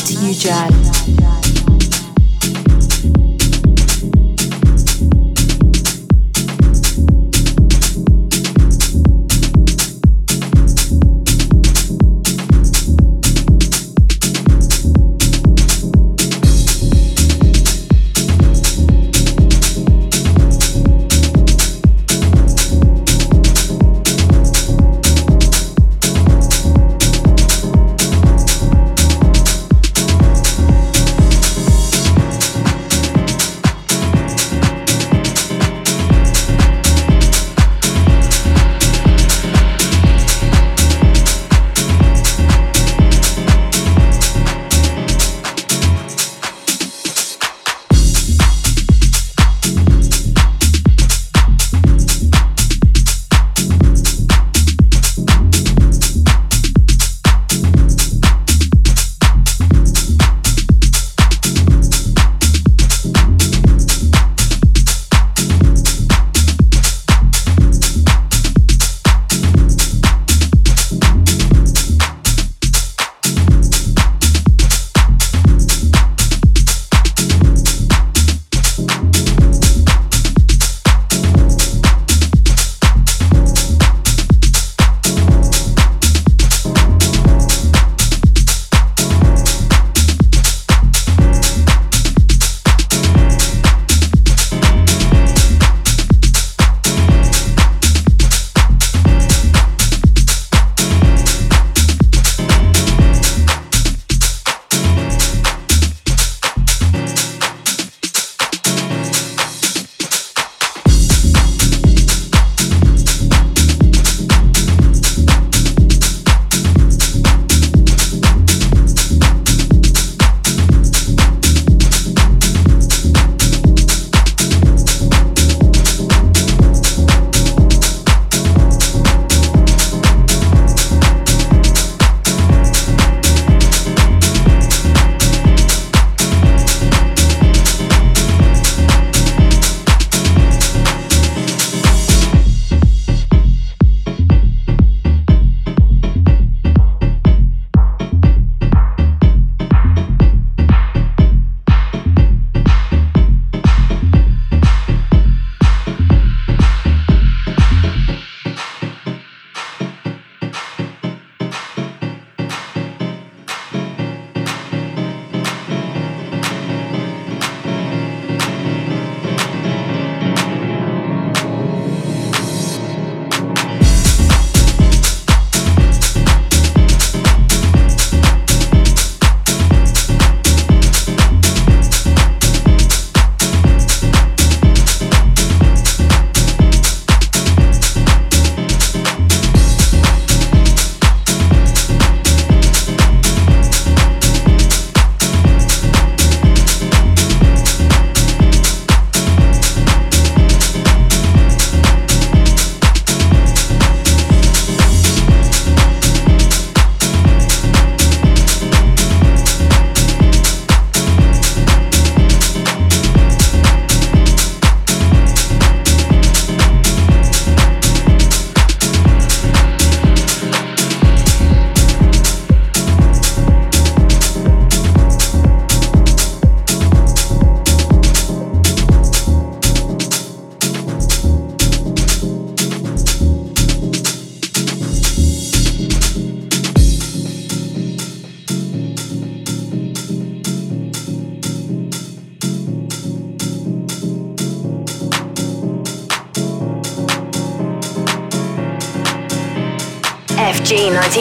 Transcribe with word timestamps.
Matt 0.00 0.12
you, 0.12 0.32
FG 0.32 1.09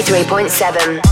93.7. 0.10 1.09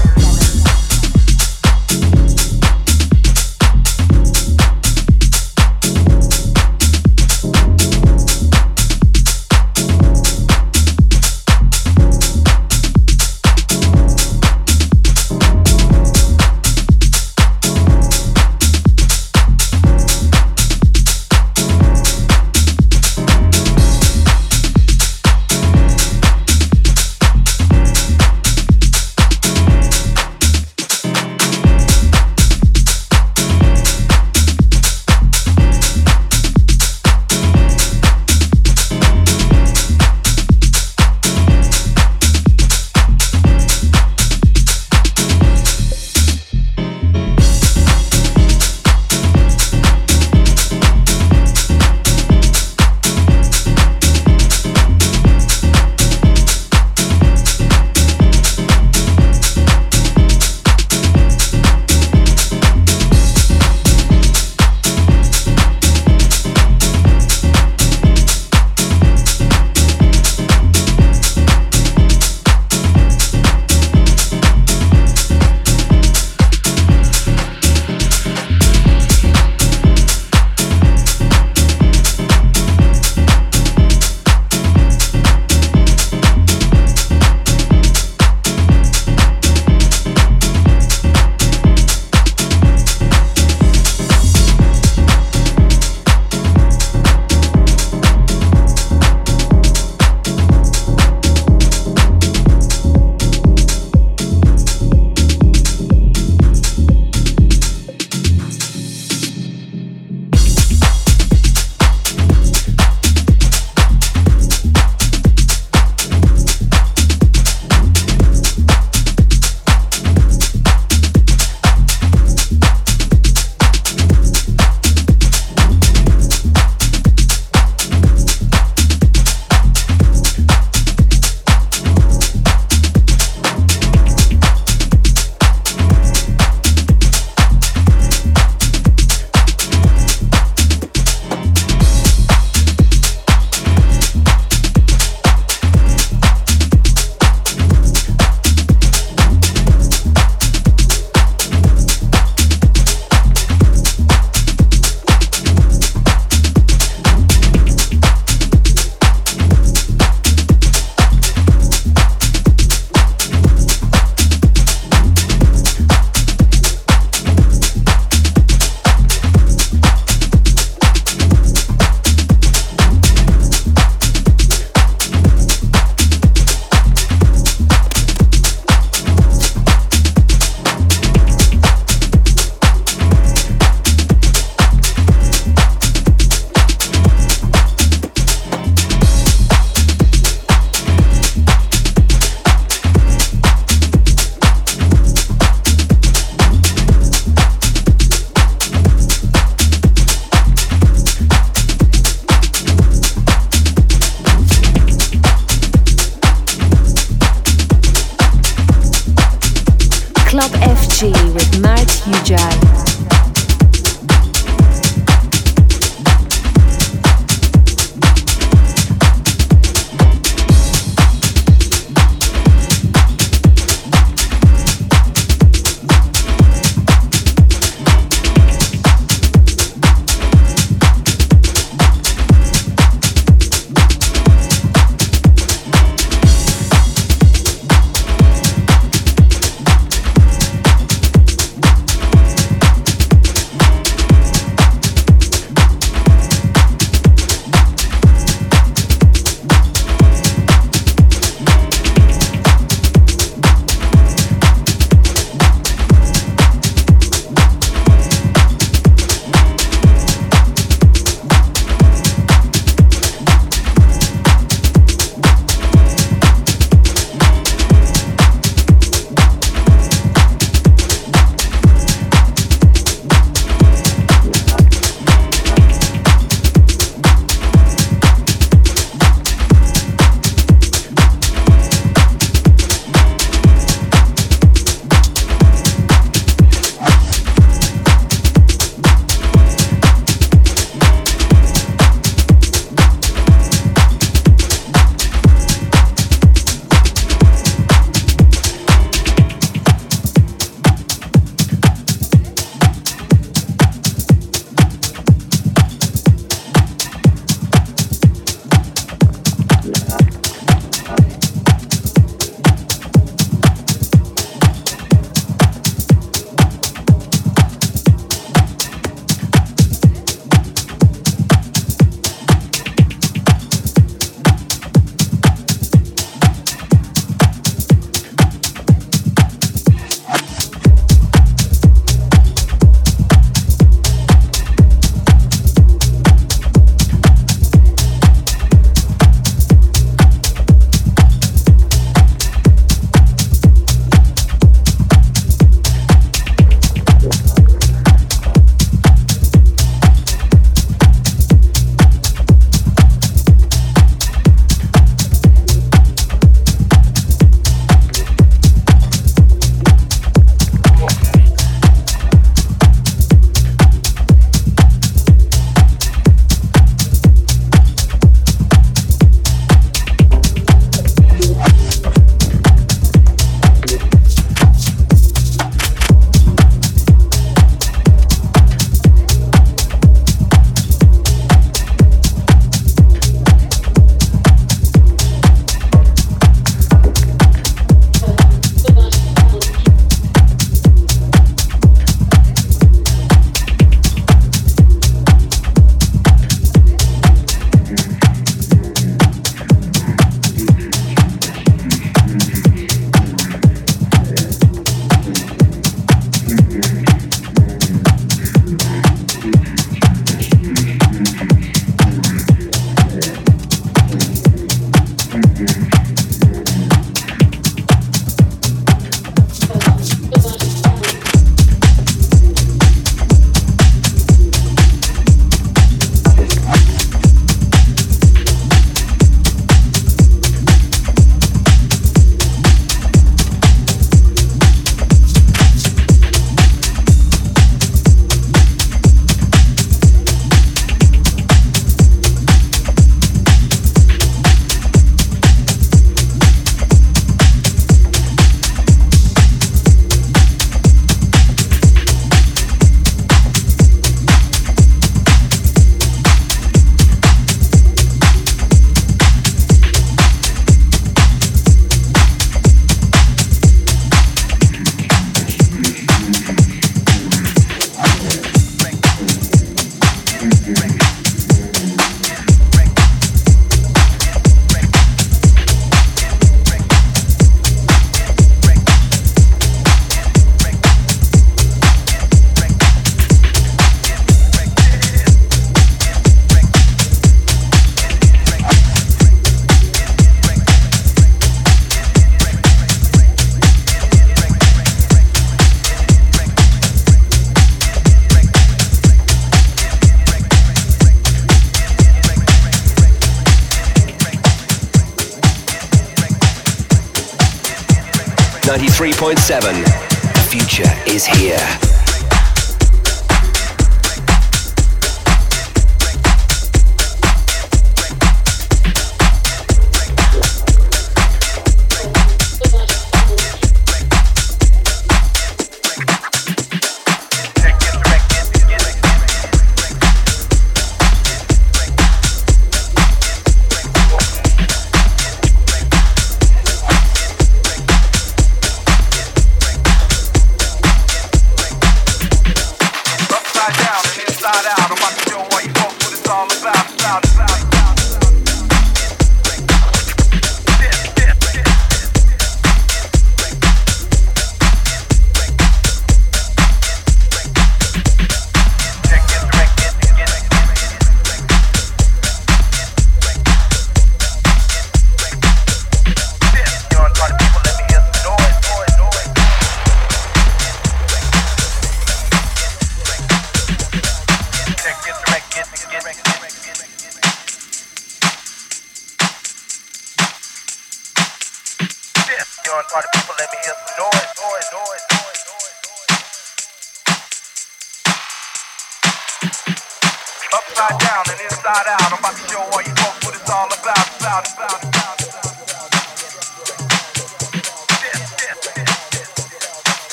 93.7. 509.15 509.66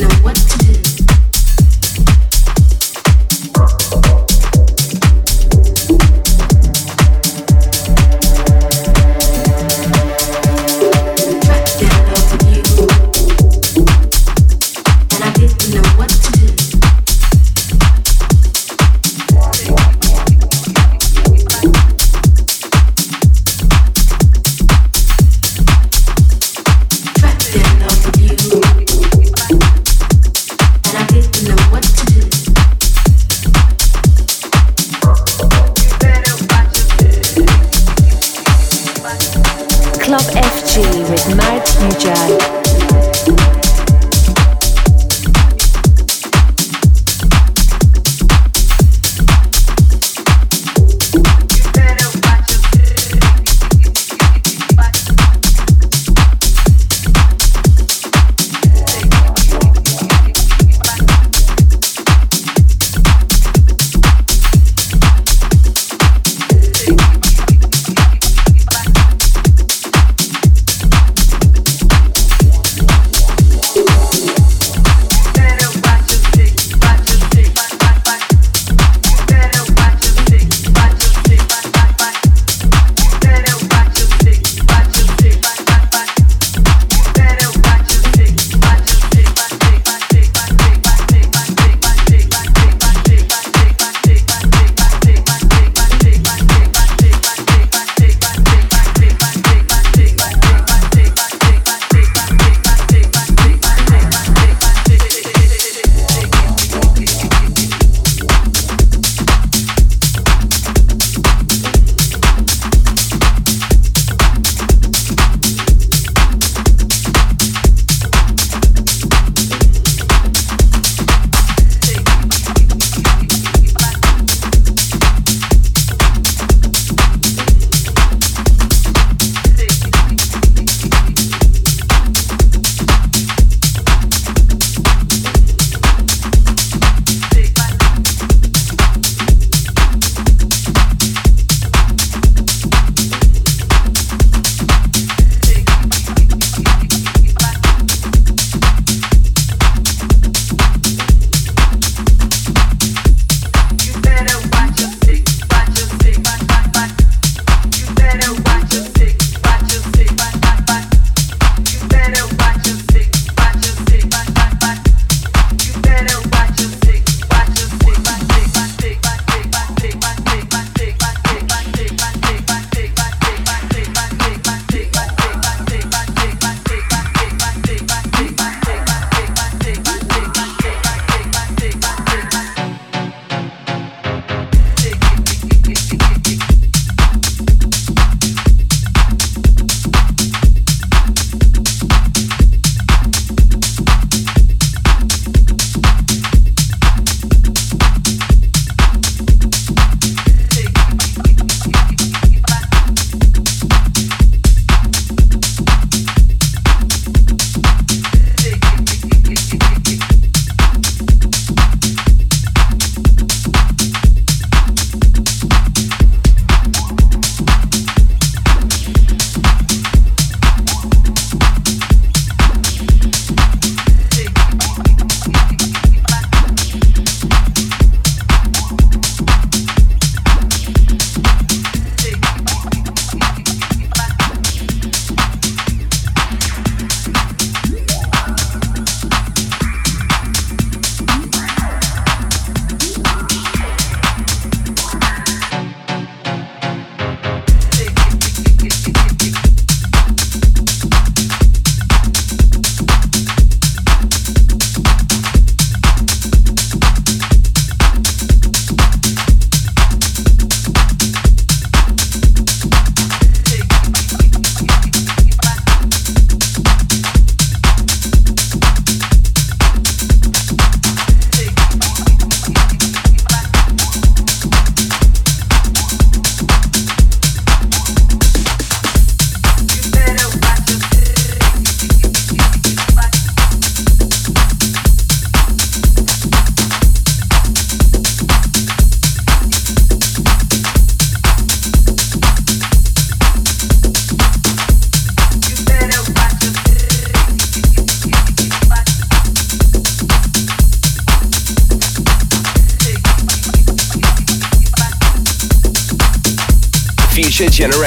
know 0.00 0.08
what 0.22 0.36
to 0.36 0.58
do. 0.58 0.87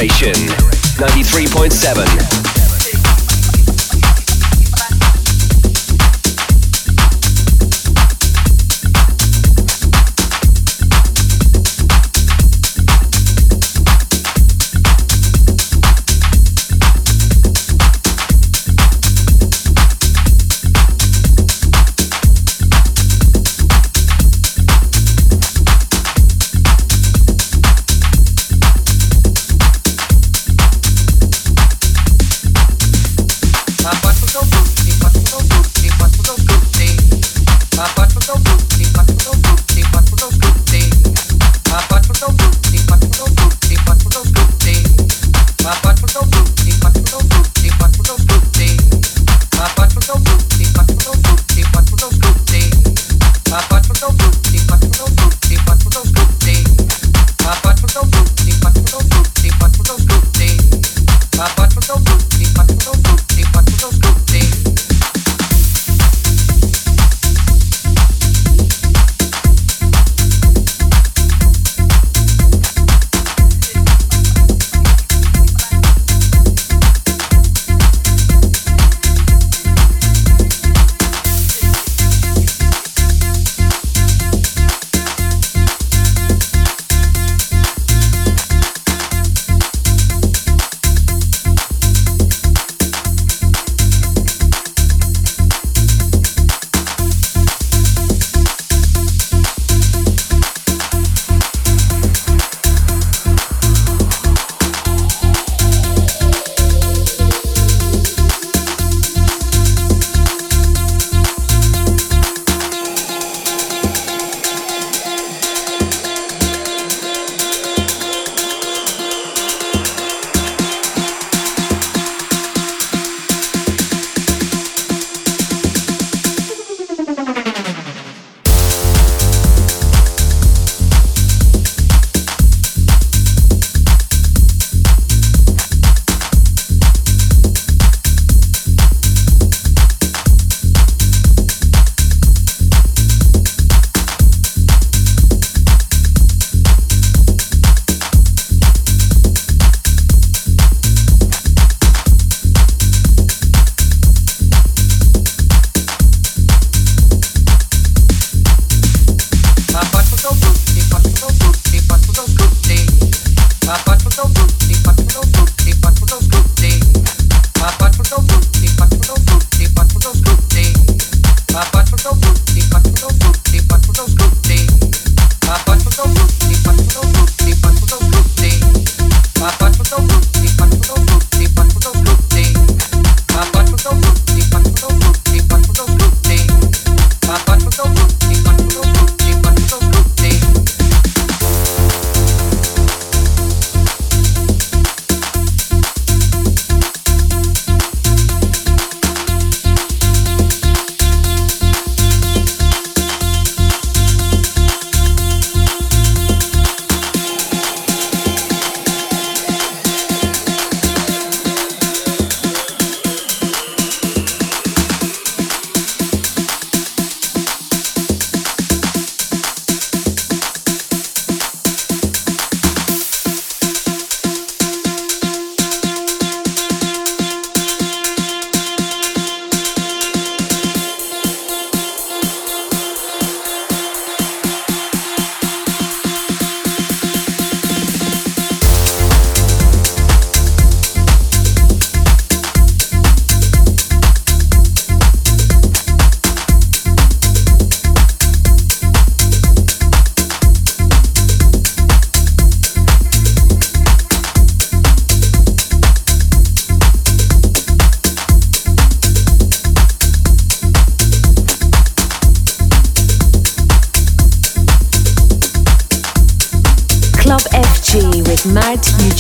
Generation 0.02 0.34
93.7. 0.98 2.11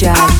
Matt 0.01 0.30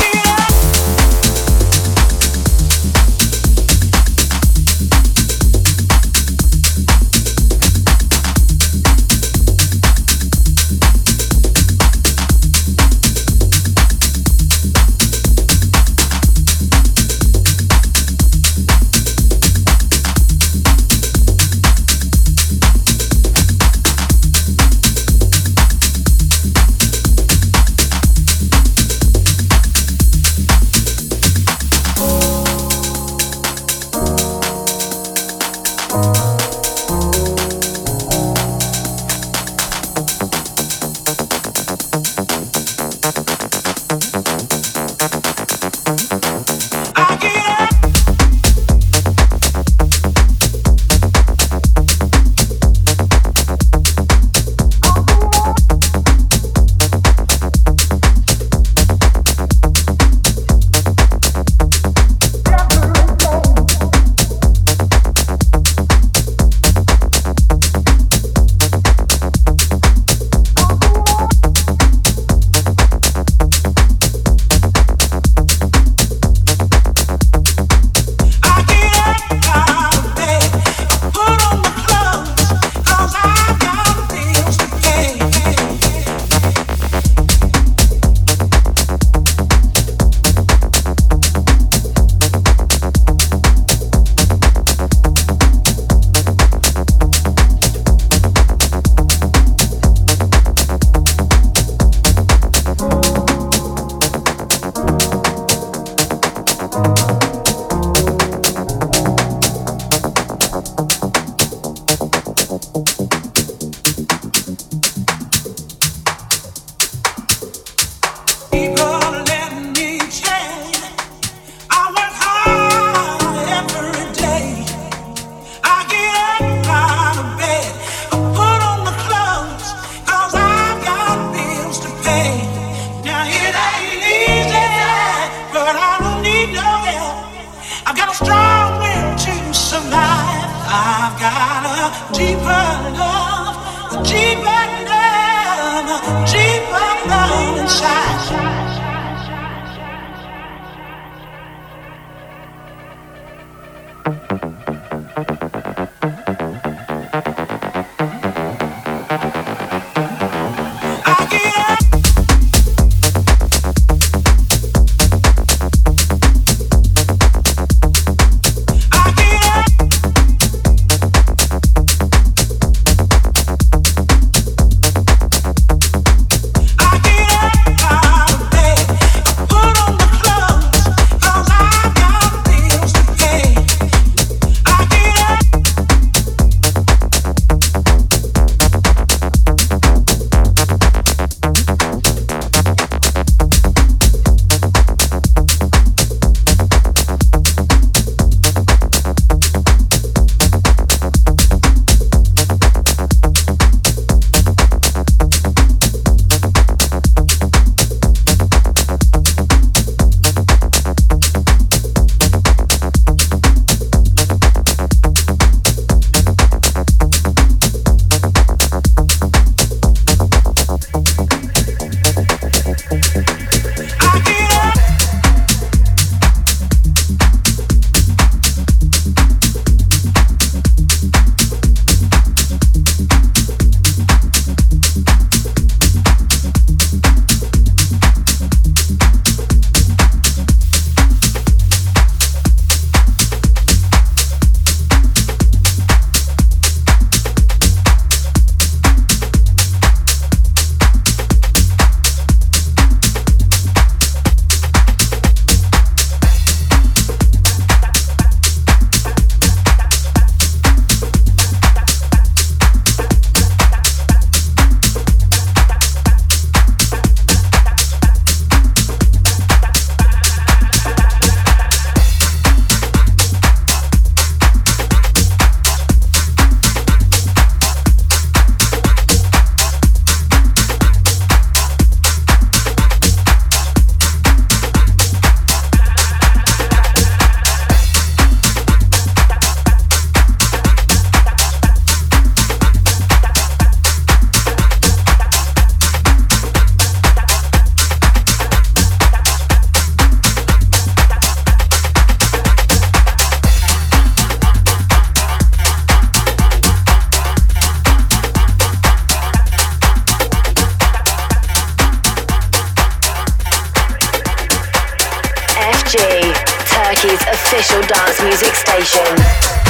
Turkey's 315.92 317.21
official 317.27 317.81
dance 317.81 318.23
music 318.23 318.56
station. 318.56 319.61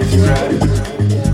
right. 0.00 1.27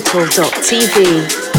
digital.tv. 0.00 1.49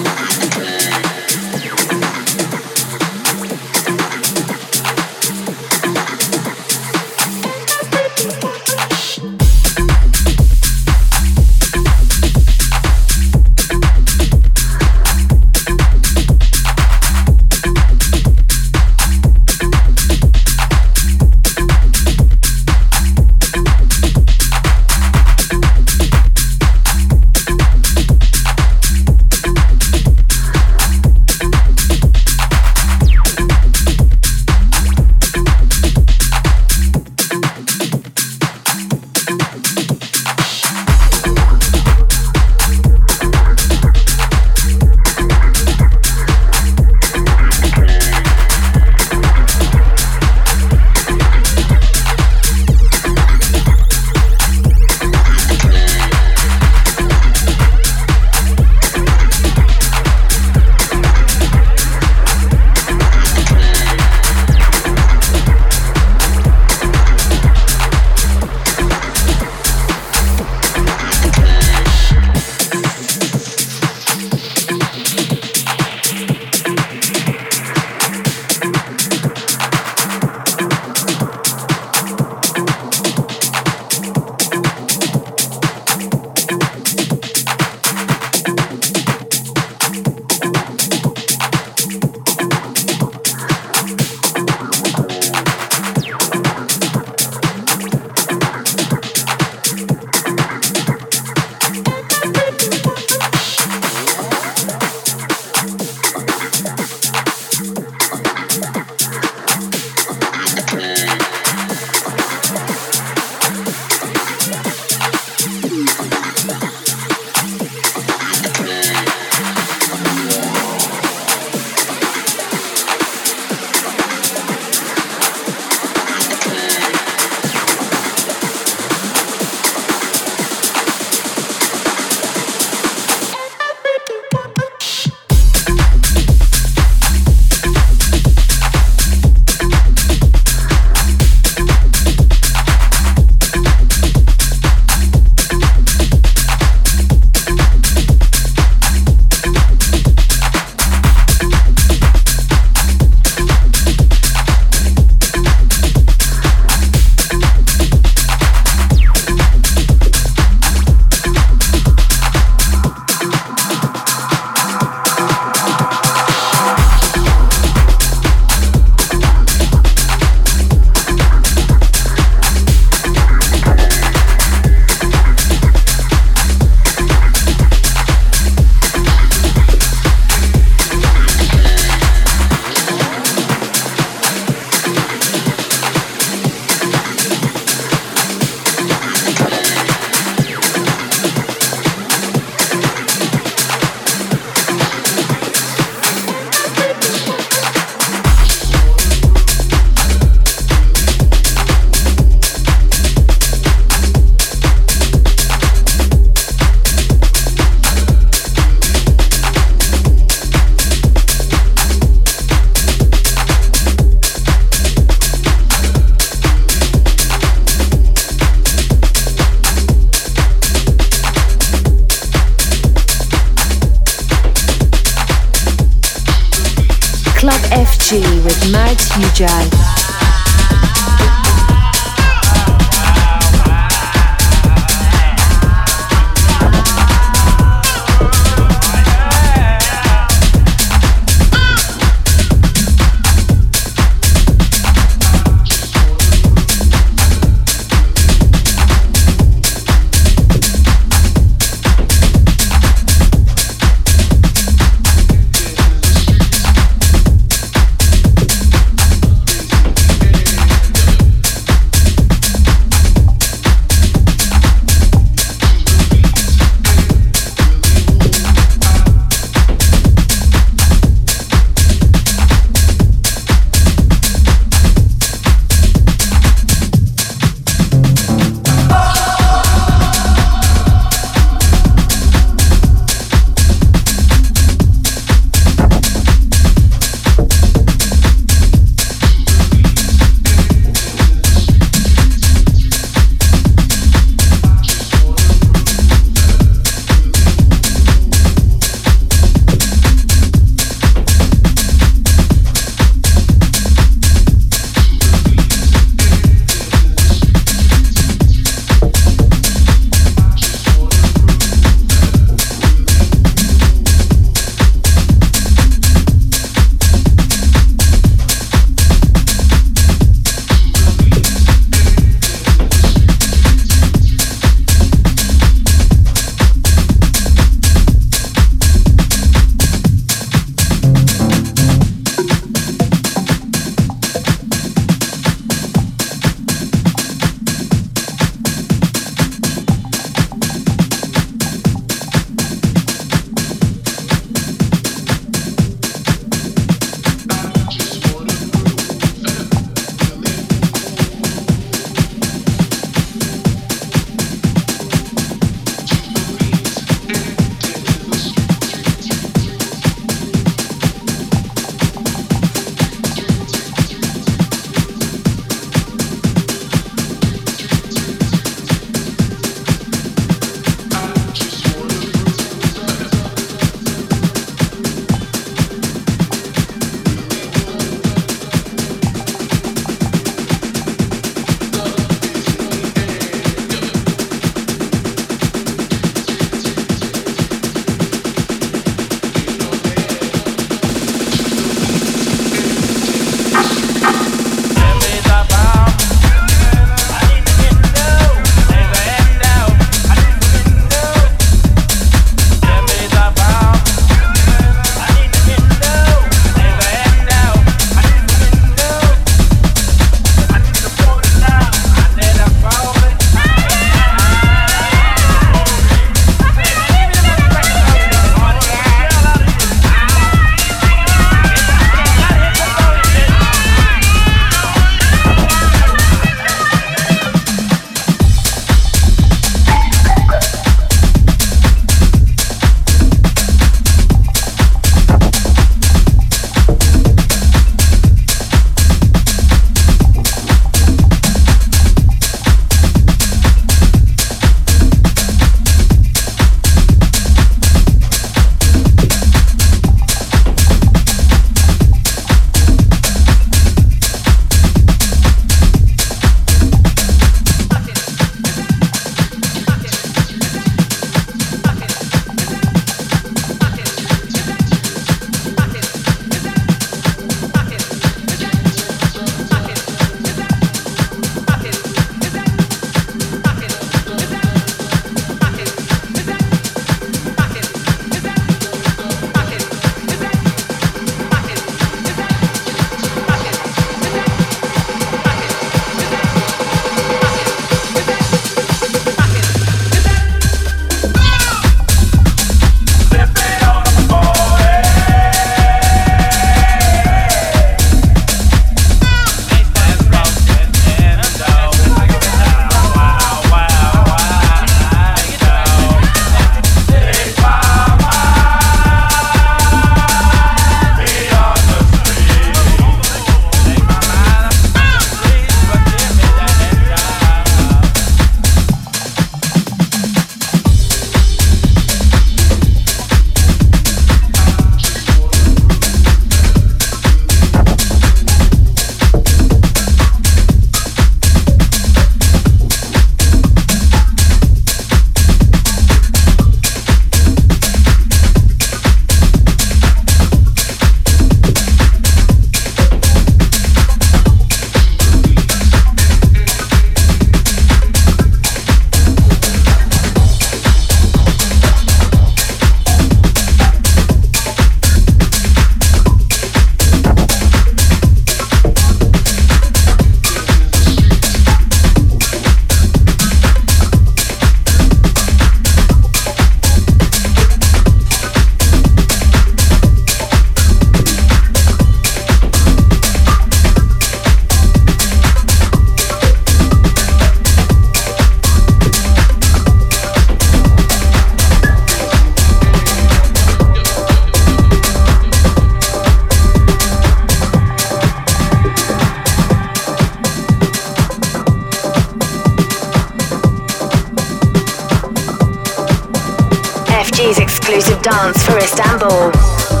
FG's 597.41 597.57
exclusive 597.57 598.21
dance 598.21 598.63
for 598.63 598.77
Istanbul. 598.77 600.00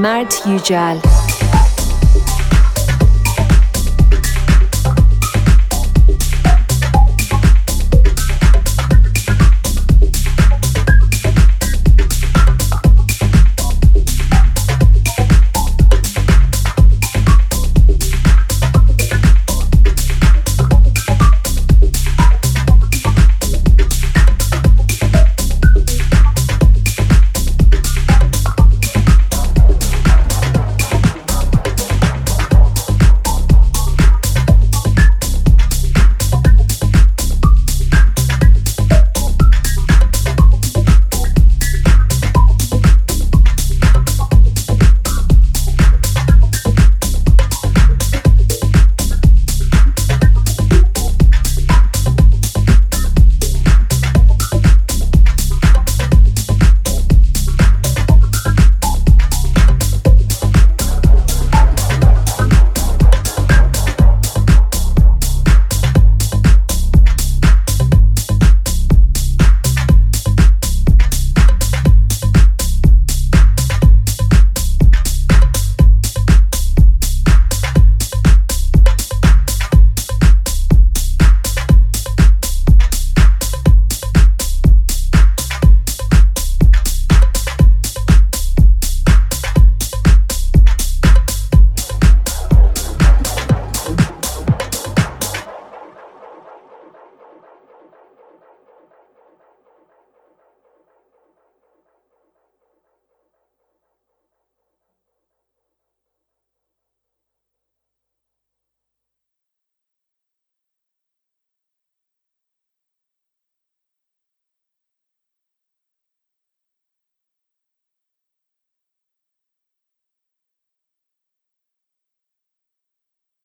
Mart 0.00 0.46
Ujal. 0.46 1.29